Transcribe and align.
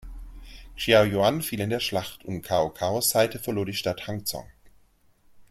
Xiahou 0.79 1.05
Yuan 1.11 1.43
fiel 1.43 1.59
in 1.59 1.69
der 1.69 1.79
Schlacht, 1.79 2.25
und 2.25 2.41
Cao 2.41 2.71
Caos 2.71 3.11
Seite 3.11 3.37
verlor 3.37 3.67
die 3.67 3.75
Stadt 3.75 4.07
Hanzhong. 4.07 4.47